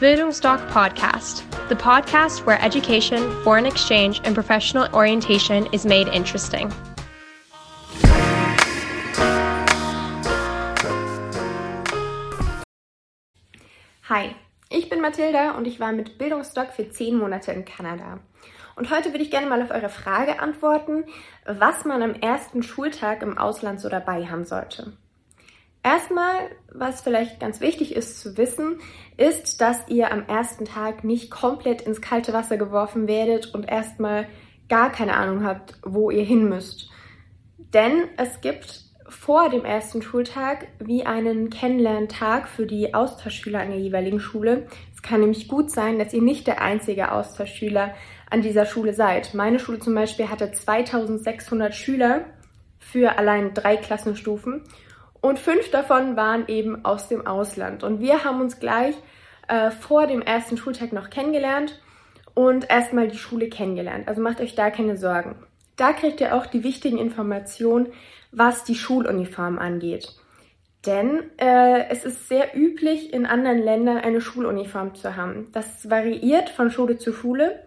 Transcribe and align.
Bildungsdoc 0.00 0.64
Podcast, 0.70 1.42
the 1.68 1.74
podcast 1.74 2.46
where 2.46 2.62
education, 2.62 3.32
foreign 3.42 3.66
exchange, 3.66 4.20
and 4.22 4.32
professional 4.32 4.86
orientation 4.94 5.66
is 5.72 5.84
made 5.84 6.06
interesting. 6.06 6.72
Hi, 14.08 14.36
ich 14.70 14.88
bin 14.88 15.00
Mathilda 15.00 15.56
und 15.56 15.66
ich 15.66 15.80
war 15.80 15.90
mit 15.90 16.16
Bildungsdoc 16.16 16.72
für 16.74 16.88
zehn 16.90 17.18
Monate 17.18 17.50
in 17.50 17.64
Kanada. 17.64 18.20
Und 18.76 18.92
heute 18.92 19.12
würde 19.12 19.24
ich 19.24 19.32
gerne 19.32 19.48
mal 19.48 19.60
auf 19.60 19.72
eure 19.72 19.88
Frage 19.88 20.38
antworten, 20.38 21.06
was 21.44 21.84
man 21.84 22.04
am 22.04 22.14
ersten 22.14 22.62
Schultag 22.62 23.22
im 23.22 23.36
Ausland 23.36 23.80
so 23.80 23.88
dabei 23.88 24.26
haben 24.26 24.44
sollte. 24.44 24.92
Erstmal, 25.88 26.50
was 26.70 27.00
vielleicht 27.00 27.40
ganz 27.40 27.62
wichtig 27.62 27.96
ist 27.96 28.20
zu 28.20 28.36
wissen, 28.36 28.78
ist, 29.16 29.62
dass 29.62 29.88
ihr 29.88 30.12
am 30.12 30.26
ersten 30.26 30.66
Tag 30.66 31.02
nicht 31.02 31.30
komplett 31.30 31.80
ins 31.80 32.02
kalte 32.02 32.34
Wasser 32.34 32.58
geworfen 32.58 33.08
werdet 33.08 33.54
und 33.54 33.66
erstmal 33.66 34.28
gar 34.68 34.92
keine 34.92 35.16
Ahnung 35.16 35.44
habt, 35.44 35.78
wo 35.82 36.10
ihr 36.10 36.24
hin 36.24 36.46
müsst. 36.46 36.90
Denn 37.72 38.04
es 38.18 38.42
gibt 38.42 38.82
vor 39.08 39.48
dem 39.48 39.64
ersten 39.64 40.02
Schultag 40.02 40.66
wie 40.78 41.06
einen 41.06 41.48
Kennenlerntag 41.48 42.48
für 42.48 42.66
die 42.66 42.92
Austauschschüler 42.92 43.60
an 43.60 43.70
der 43.70 43.80
jeweiligen 43.80 44.20
Schule. 44.20 44.66
Es 44.94 45.00
kann 45.00 45.20
nämlich 45.20 45.48
gut 45.48 45.70
sein, 45.70 45.98
dass 45.98 46.12
ihr 46.12 46.20
nicht 46.20 46.46
der 46.46 46.60
einzige 46.60 47.12
Austauschschüler 47.12 47.94
an 48.28 48.42
dieser 48.42 48.66
Schule 48.66 48.92
seid. 48.92 49.32
Meine 49.32 49.58
Schule 49.58 49.78
zum 49.78 49.94
Beispiel 49.94 50.28
hatte 50.28 50.52
2600 50.52 51.74
Schüler 51.74 52.26
für 52.78 53.16
allein 53.16 53.54
drei 53.54 53.78
Klassenstufen 53.78 54.64
und 55.20 55.38
fünf 55.38 55.70
davon 55.70 56.16
waren 56.16 56.46
eben 56.48 56.84
aus 56.84 57.08
dem 57.08 57.26
Ausland. 57.26 57.82
Und 57.82 58.00
wir 58.00 58.24
haben 58.24 58.40
uns 58.40 58.60
gleich 58.60 58.94
äh, 59.48 59.70
vor 59.70 60.06
dem 60.06 60.22
ersten 60.22 60.56
Schultag 60.56 60.92
noch 60.92 61.10
kennengelernt 61.10 61.80
und 62.34 62.70
erstmal 62.70 63.08
die 63.08 63.18
Schule 63.18 63.48
kennengelernt. 63.48 64.06
Also 64.06 64.22
macht 64.22 64.40
euch 64.40 64.54
da 64.54 64.70
keine 64.70 64.96
Sorgen. 64.96 65.34
Da 65.76 65.92
kriegt 65.92 66.20
ihr 66.20 66.34
auch 66.34 66.46
die 66.46 66.64
wichtigen 66.64 66.98
Informationen, 66.98 67.88
was 68.30 68.64
die 68.64 68.74
Schuluniform 68.74 69.58
angeht. 69.58 70.14
Denn 70.86 71.24
äh, 71.38 71.88
es 71.88 72.04
ist 72.04 72.28
sehr 72.28 72.56
üblich, 72.56 73.12
in 73.12 73.26
anderen 73.26 73.58
Ländern 73.58 73.98
eine 73.98 74.20
Schuluniform 74.20 74.94
zu 74.94 75.16
haben. 75.16 75.50
Das 75.52 75.90
variiert 75.90 76.50
von 76.50 76.70
Schule 76.70 76.98
zu 76.98 77.12
Schule. 77.12 77.64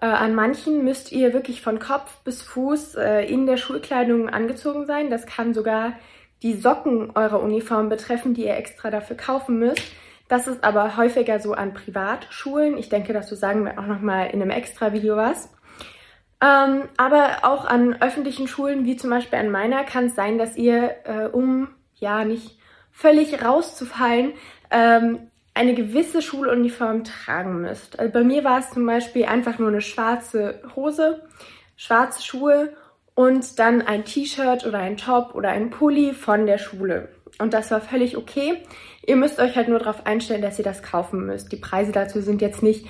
Äh, 0.00 0.06
an 0.06 0.34
manchen 0.34 0.84
müsst 0.84 1.12
ihr 1.12 1.32
wirklich 1.32 1.60
von 1.60 1.78
Kopf 1.78 2.18
bis 2.24 2.42
Fuß 2.42 2.94
äh, 2.94 3.24
in 3.26 3.46
der 3.46 3.58
Schulkleidung 3.58 4.28
angezogen 4.28 4.86
sein. 4.86 5.10
Das 5.10 5.26
kann 5.26 5.52
sogar 5.52 5.94
die 6.42 6.54
Socken 6.54 7.10
eurer 7.14 7.42
Uniform 7.42 7.88
betreffen, 7.88 8.34
die 8.34 8.44
ihr 8.44 8.56
extra 8.56 8.90
dafür 8.90 9.16
kaufen 9.16 9.58
müsst. 9.58 9.82
Das 10.28 10.46
ist 10.46 10.62
aber 10.62 10.96
häufiger 10.96 11.40
so 11.40 11.54
an 11.54 11.74
Privatschulen. 11.74 12.76
Ich 12.76 12.88
denke, 12.88 13.12
dazu 13.12 13.34
sagen 13.34 13.64
wir 13.64 13.78
auch 13.78 13.86
nochmal 13.86 14.28
in 14.28 14.42
einem 14.42 14.50
extra 14.50 14.92
Video 14.92 15.16
was. 15.16 15.50
Ähm, 16.40 16.82
aber 16.96 17.38
auch 17.42 17.64
an 17.64 18.00
öffentlichen 18.00 18.46
Schulen, 18.46 18.84
wie 18.84 18.96
zum 18.96 19.10
Beispiel 19.10 19.38
an 19.38 19.50
meiner, 19.50 19.84
kann 19.84 20.06
es 20.06 20.14
sein, 20.14 20.38
dass 20.38 20.56
ihr, 20.56 20.94
äh, 21.04 21.26
um 21.26 21.68
ja 21.96 22.24
nicht 22.24 22.58
völlig 22.92 23.42
rauszufallen, 23.42 24.34
ähm, 24.70 25.30
eine 25.54 25.74
gewisse 25.74 26.22
Schuluniform 26.22 27.02
tragen 27.02 27.62
müsst. 27.62 27.98
Also 27.98 28.12
bei 28.12 28.22
mir 28.22 28.44
war 28.44 28.60
es 28.60 28.70
zum 28.70 28.86
Beispiel 28.86 29.24
einfach 29.24 29.58
nur 29.58 29.68
eine 29.68 29.80
schwarze 29.80 30.62
Hose, 30.76 31.26
schwarze 31.76 32.22
Schuhe 32.22 32.76
und 33.18 33.58
dann 33.58 33.82
ein 33.82 34.04
T-Shirt 34.04 34.64
oder 34.64 34.78
ein 34.78 34.96
Top 34.96 35.34
oder 35.34 35.48
ein 35.48 35.70
Pulli 35.70 36.14
von 36.14 36.46
der 36.46 36.56
Schule. 36.56 37.08
Und 37.40 37.52
das 37.52 37.72
war 37.72 37.80
völlig 37.80 38.16
okay. 38.16 38.62
Ihr 39.04 39.16
müsst 39.16 39.40
euch 39.40 39.56
halt 39.56 39.66
nur 39.66 39.80
darauf 39.80 40.06
einstellen, 40.06 40.40
dass 40.40 40.56
ihr 40.60 40.64
das 40.64 40.84
kaufen 40.84 41.26
müsst. 41.26 41.50
Die 41.50 41.56
Preise 41.56 41.90
dazu 41.90 42.20
sind 42.20 42.40
jetzt 42.40 42.62
nicht 42.62 42.86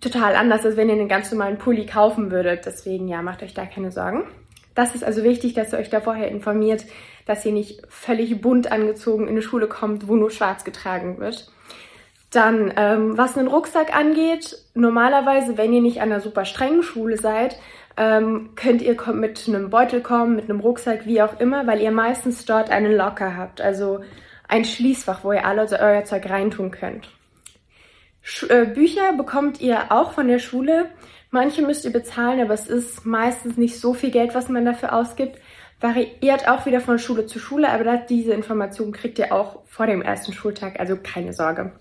total 0.00 0.36
anders, 0.36 0.64
als 0.64 0.78
wenn 0.78 0.88
ihr 0.88 0.94
einen 0.94 1.10
ganz 1.10 1.30
normalen 1.30 1.58
Pulli 1.58 1.84
kaufen 1.84 2.30
würdet. 2.30 2.64
Deswegen 2.64 3.06
ja, 3.06 3.20
macht 3.20 3.42
euch 3.42 3.52
da 3.52 3.66
keine 3.66 3.92
Sorgen. 3.92 4.24
Das 4.74 4.94
ist 4.94 5.04
also 5.04 5.22
wichtig, 5.22 5.52
dass 5.52 5.74
ihr 5.74 5.80
euch 5.80 5.90
da 5.90 6.00
vorher 6.00 6.28
informiert, 6.28 6.86
dass 7.26 7.44
ihr 7.44 7.52
nicht 7.52 7.82
völlig 7.90 8.40
bunt 8.40 8.72
angezogen 8.72 9.24
in 9.24 9.32
eine 9.32 9.42
Schule 9.42 9.68
kommt, 9.68 10.08
wo 10.08 10.16
nur 10.16 10.30
schwarz 10.30 10.64
getragen 10.64 11.18
wird. 11.18 11.52
Dann, 12.34 12.72
ähm, 12.76 13.16
was 13.16 13.38
einen 13.38 13.46
Rucksack 13.46 13.96
angeht, 13.96 14.58
normalerweise, 14.74 15.56
wenn 15.56 15.72
ihr 15.72 15.80
nicht 15.80 16.00
an 16.00 16.10
einer 16.10 16.20
super 16.20 16.44
strengen 16.44 16.82
Schule 16.82 17.16
seid, 17.16 17.56
ähm, 17.96 18.50
könnt 18.56 18.82
ihr 18.82 18.96
mit 19.12 19.44
einem 19.46 19.70
Beutel 19.70 20.00
kommen, 20.00 20.34
mit 20.34 20.50
einem 20.50 20.58
Rucksack, 20.58 21.06
wie 21.06 21.22
auch 21.22 21.38
immer, 21.38 21.68
weil 21.68 21.80
ihr 21.80 21.92
meistens 21.92 22.44
dort 22.44 22.70
einen 22.70 22.92
Locker 22.92 23.36
habt, 23.36 23.60
also 23.60 24.00
ein 24.48 24.64
Schließfach, 24.64 25.22
wo 25.22 25.32
ihr 25.32 25.46
alle 25.46 25.68
euer 25.78 26.04
Zeug 26.04 26.28
reintun 26.28 26.72
könnt. 26.72 27.08
Sch 28.20 28.50
äh, 28.50 28.64
Bücher 28.64 29.12
bekommt 29.16 29.60
ihr 29.60 29.92
auch 29.92 30.12
von 30.12 30.26
der 30.26 30.40
Schule. 30.40 30.86
Manche 31.30 31.62
müsst 31.62 31.84
ihr 31.84 31.92
bezahlen, 31.92 32.40
aber 32.40 32.54
es 32.54 32.68
ist 32.68 33.06
meistens 33.06 33.56
nicht 33.56 33.78
so 33.78 33.94
viel 33.94 34.10
Geld, 34.10 34.34
was 34.34 34.48
man 34.48 34.64
dafür 34.64 34.92
ausgibt. 34.92 35.38
Variiert 35.80 36.48
auch 36.48 36.66
wieder 36.66 36.80
von 36.80 36.98
Schule 36.98 37.26
zu 37.26 37.38
Schule, 37.38 37.68
aber 37.68 37.96
diese 37.96 38.32
Information 38.32 38.92
kriegt 38.92 39.18
ihr 39.18 39.32
auch 39.32 39.60
vor 39.66 39.86
dem 39.86 40.02
ersten 40.02 40.32
Schultag, 40.32 40.80
also 40.80 40.96
keine 40.96 41.32
Sorge. 41.32 41.72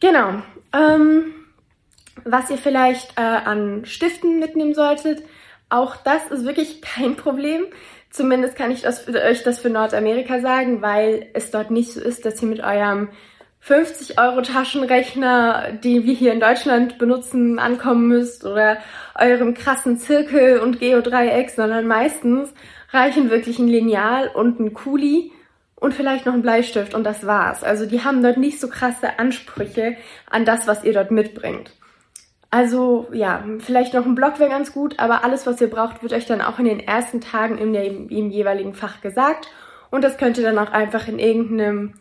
Genau. 0.00 0.42
Ähm, 0.72 1.34
was 2.24 2.50
ihr 2.50 2.58
vielleicht 2.58 3.18
äh, 3.18 3.22
an 3.22 3.84
Stiften 3.84 4.38
mitnehmen 4.38 4.74
solltet, 4.74 5.22
auch 5.68 5.96
das 5.96 6.26
ist 6.30 6.44
wirklich 6.44 6.82
kein 6.82 7.16
Problem. 7.16 7.66
Zumindest 8.10 8.56
kann 8.56 8.72
ich 8.72 8.82
das 8.82 9.00
für, 9.00 9.14
euch 9.22 9.44
das 9.44 9.60
für 9.60 9.70
Nordamerika 9.70 10.40
sagen, 10.40 10.82
weil 10.82 11.28
es 11.32 11.50
dort 11.50 11.70
nicht 11.70 11.92
so 11.92 12.00
ist, 12.00 12.24
dass 12.24 12.42
ihr 12.42 12.48
mit 12.48 12.60
eurem 12.60 13.08
50 13.60 14.18
Euro 14.18 14.40
Taschenrechner, 14.40 15.72
die 15.84 16.04
wir 16.04 16.14
hier 16.14 16.32
in 16.32 16.40
Deutschland 16.40 16.98
benutzen, 16.98 17.58
ankommen 17.58 18.08
müsst 18.08 18.44
oder 18.44 18.78
eurem 19.14 19.54
krassen 19.54 19.98
Zirkel 19.98 20.60
und 20.60 20.80
Geodreieck, 20.80 21.50
sondern 21.50 21.86
meistens 21.86 22.52
reichen 22.90 23.30
wirklich 23.30 23.58
ein 23.58 23.68
Lineal 23.68 24.28
und 24.28 24.58
ein 24.58 24.72
Kuli 24.72 25.30
und 25.80 25.94
vielleicht 25.94 26.26
noch 26.26 26.34
ein 26.34 26.42
Bleistift 26.42 26.94
und 26.94 27.04
das 27.04 27.26
war's. 27.26 27.64
Also 27.64 27.86
die 27.86 28.04
haben 28.04 28.22
dort 28.22 28.36
nicht 28.36 28.60
so 28.60 28.68
krasse 28.68 29.18
Ansprüche 29.18 29.96
an 30.28 30.44
das, 30.44 30.66
was 30.66 30.84
ihr 30.84 30.92
dort 30.92 31.10
mitbringt. 31.10 31.72
Also 32.50 33.08
ja, 33.12 33.44
vielleicht 33.58 33.94
noch 33.94 34.04
ein 34.04 34.14
Blog 34.14 34.38
wäre 34.38 34.50
ganz 34.50 34.72
gut, 34.72 34.98
aber 34.98 35.24
alles, 35.24 35.46
was 35.46 35.60
ihr 35.60 35.70
braucht, 35.70 36.02
wird 36.02 36.12
euch 36.12 36.26
dann 36.26 36.42
auch 36.42 36.58
in 36.58 36.64
den 36.64 36.80
ersten 36.80 37.20
Tagen 37.20 37.58
im, 37.58 37.74
im 37.74 38.30
jeweiligen 38.30 38.74
Fach 38.74 39.00
gesagt. 39.00 39.48
Und 39.90 40.02
das 40.04 40.18
könnt 40.18 40.36
ihr 40.36 40.44
dann 40.44 40.58
auch 40.58 40.72
einfach 40.72 41.08
in 41.08 41.18
irgendeinem, 41.18 41.94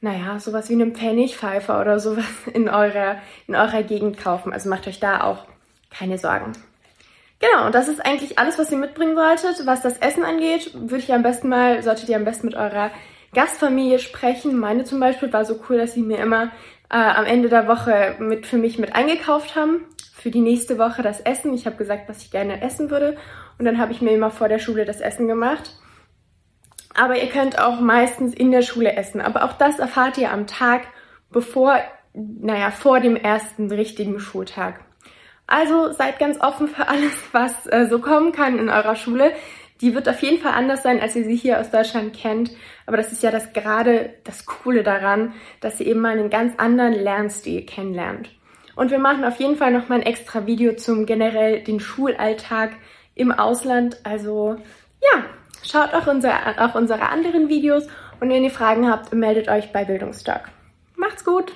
naja, 0.00 0.38
sowas 0.38 0.68
wie 0.70 0.74
einem 0.74 0.94
Pfennigpfeifer 0.94 1.80
oder 1.80 1.98
sowas 1.98 2.24
in 2.52 2.68
eurer, 2.68 3.16
in 3.46 3.56
eurer 3.56 3.82
Gegend 3.82 4.18
kaufen. 4.18 4.52
Also 4.52 4.70
macht 4.70 4.86
euch 4.86 5.00
da 5.00 5.22
auch 5.22 5.46
keine 5.90 6.16
Sorgen. 6.16 6.52
Genau, 7.40 7.66
und 7.66 7.74
das 7.74 7.88
ist 7.88 8.04
eigentlich 8.04 8.38
alles, 8.38 8.58
was 8.58 8.72
ihr 8.72 8.78
mitbringen 8.78 9.16
solltet. 9.16 9.66
Was 9.66 9.82
das 9.82 9.98
Essen 9.98 10.24
angeht, 10.24 10.72
würde 10.74 11.04
ich 11.04 11.12
am 11.12 11.22
besten 11.22 11.48
mal, 11.48 11.82
solltet 11.82 12.08
ihr 12.08 12.16
am 12.16 12.24
besten 12.24 12.46
mit 12.46 12.56
eurer 12.56 12.90
Gastfamilie 13.34 13.98
sprechen. 13.98 14.58
Meine 14.58 14.84
zum 14.84 15.00
Beispiel 15.00 15.32
war 15.32 15.44
so 15.44 15.60
cool, 15.68 15.78
dass 15.78 15.94
sie 15.94 16.02
mir 16.02 16.18
immer 16.18 16.50
äh, 16.90 16.96
am 16.96 17.24
Ende 17.24 17.48
der 17.48 17.68
Woche 17.68 18.16
mit 18.18 18.46
für 18.46 18.58
mich 18.58 18.78
mit 18.78 18.94
eingekauft 18.94 19.56
haben 19.56 19.84
für 20.18 20.30
die 20.30 20.40
nächste 20.40 20.78
Woche 20.78 21.02
das 21.02 21.20
Essen. 21.20 21.54
Ich 21.54 21.66
habe 21.66 21.76
gesagt, 21.76 22.08
was 22.08 22.22
ich 22.22 22.30
gerne 22.30 22.60
essen 22.60 22.90
würde 22.90 23.16
und 23.58 23.64
dann 23.64 23.78
habe 23.78 23.92
ich 23.92 24.02
mir 24.02 24.12
immer 24.12 24.30
vor 24.30 24.48
der 24.48 24.58
Schule 24.58 24.84
das 24.84 25.00
Essen 25.00 25.28
gemacht. 25.28 25.76
Aber 26.94 27.16
ihr 27.16 27.28
könnt 27.28 27.58
auch 27.58 27.80
meistens 27.80 28.34
in 28.34 28.50
der 28.50 28.62
Schule 28.62 28.94
essen. 28.94 29.20
Aber 29.20 29.44
auch 29.44 29.52
das 29.52 29.78
erfahrt 29.78 30.18
ihr 30.18 30.32
am 30.32 30.46
Tag 30.46 30.82
bevor, 31.30 31.78
naja, 32.12 32.70
vor 32.70 33.00
dem 33.00 33.14
ersten 33.14 33.70
richtigen 33.70 34.18
Schultag. 34.18 34.80
Also 35.46 35.92
seid 35.92 36.18
ganz 36.18 36.40
offen 36.40 36.68
für 36.68 36.88
alles, 36.88 37.12
was 37.32 37.66
äh, 37.66 37.86
so 37.88 38.00
kommen 38.00 38.32
kann 38.32 38.58
in 38.58 38.68
eurer 38.68 38.96
Schule. 38.96 39.32
Die 39.80 39.94
wird 39.94 40.08
auf 40.08 40.20
jeden 40.22 40.38
Fall 40.38 40.52
anders 40.52 40.82
sein, 40.82 41.00
als 41.00 41.14
ihr 41.14 41.24
sie 41.24 41.36
hier 41.36 41.60
aus 41.60 41.70
Deutschland 41.70 42.12
kennt. 42.12 42.50
Aber 42.86 42.96
das 42.96 43.12
ist 43.12 43.22
ja 43.22 43.30
das 43.30 43.52
gerade 43.52 44.14
das 44.24 44.44
Coole 44.44 44.82
daran, 44.82 45.34
dass 45.60 45.80
ihr 45.80 45.86
eben 45.86 46.00
mal 46.00 46.18
einen 46.18 46.30
ganz 46.30 46.54
anderen 46.58 46.94
Lernstil 46.94 47.64
kennenlernt. 47.64 48.30
Und 48.74 48.90
wir 48.90 48.98
machen 48.98 49.24
auf 49.24 49.38
jeden 49.38 49.56
Fall 49.56 49.72
noch 49.72 49.88
mal 49.88 49.96
ein 49.96 50.06
extra 50.06 50.46
Video 50.46 50.74
zum 50.74 51.06
generell 51.06 51.62
den 51.62 51.80
Schulalltag 51.80 52.72
im 53.14 53.32
Ausland. 53.32 53.98
Also 54.04 54.56
ja, 55.02 55.24
schaut 55.68 55.94
auch, 55.94 56.06
unser, 56.06 56.32
auch 56.58 56.74
unsere 56.74 57.08
anderen 57.08 57.48
Videos 57.48 57.86
und 58.20 58.30
wenn 58.30 58.44
ihr 58.44 58.50
Fragen 58.50 58.90
habt, 58.90 59.12
meldet 59.12 59.48
euch 59.48 59.72
bei 59.72 59.84
Bildungsstock. 59.84 60.42
Macht's 60.96 61.24
gut! 61.24 61.52